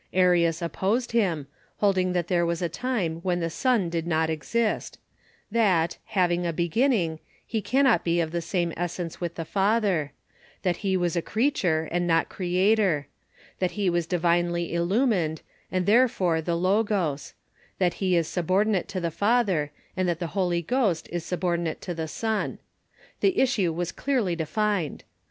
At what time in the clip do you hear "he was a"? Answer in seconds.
10.77-11.21